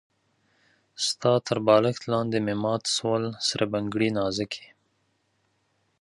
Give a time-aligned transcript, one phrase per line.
[1.07, 4.65] ستا تر بالښت لاندې مي مات سول سره بنګړي نازکي